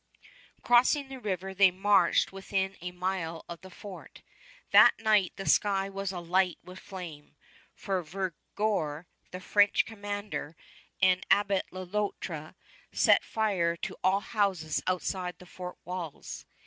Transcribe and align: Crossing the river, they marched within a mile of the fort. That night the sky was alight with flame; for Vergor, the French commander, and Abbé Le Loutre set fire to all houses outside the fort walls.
Crossing 0.63 1.09
the 1.09 1.19
river, 1.19 1.53
they 1.53 1.69
marched 1.69 2.31
within 2.33 2.75
a 2.81 2.91
mile 2.91 3.45
of 3.47 3.61
the 3.61 3.69
fort. 3.69 4.23
That 4.71 4.97
night 4.99 5.33
the 5.35 5.45
sky 5.45 5.89
was 5.91 6.11
alight 6.11 6.57
with 6.63 6.79
flame; 6.79 7.35
for 7.75 8.01
Vergor, 8.01 9.05
the 9.29 9.39
French 9.39 9.85
commander, 9.85 10.55
and 11.03 11.23
Abbé 11.29 11.61
Le 11.69 11.83
Loutre 11.85 12.55
set 12.91 13.23
fire 13.23 13.77
to 13.77 13.95
all 14.03 14.21
houses 14.21 14.81
outside 14.87 15.37
the 15.37 15.45
fort 15.45 15.77
walls. 15.85 16.47